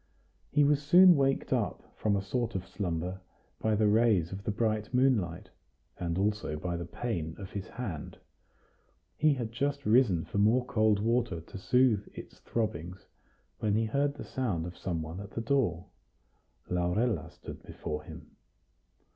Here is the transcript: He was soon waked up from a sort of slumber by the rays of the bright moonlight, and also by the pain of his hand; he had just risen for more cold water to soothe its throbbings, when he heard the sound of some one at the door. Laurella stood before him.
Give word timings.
He 0.49 0.63
was 0.63 0.81
soon 0.81 1.15
waked 1.15 1.53
up 1.53 1.83
from 1.95 2.15
a 2.15 2.23
sort 2.23 2.55
of 2.55 2.65
slumber 2.65 3.21
by 3.59 3.75
the 3.75 3.85
rays 3.85 4.31
of 4.31 4.45
the 4.45 4.49
bright 4.49 4.91
moonlight, 4.95 5.51
and 5.99 6.17
also 6.17 6.57
by 6.57 6.75
the 6.75 6.87
pain 6.87 7.35
of 7.37 7.51
his 7.51 7.67
hand; 7.67 8.17
he 9.15 9.35
had 9.35 9.51
just 9.51 9.85
risen 9.85 10.25
for 10.25 10.39
more 10.39 10.65
cold 10.65 10.97
water 10.99 11.39
to 11.41 11.57
soothe 11.59 12.07
its 12.15 12.39
throbbings, 12.39 13.05
when 13.59 13.75
he 13.75 13.85
heard 13.85 14.15
the 14.15 14.23
sound 14.25 14.65
of 14.65 14.75
some 14.75 15.03
one 15.03 15.19
at 15.19 15.29
the 15.33 15.39
door. 15.41 15.85
Laurella 16.67 17.29
stood 17.29 17.61
before 17.61 18.01
him. 18.01 18.31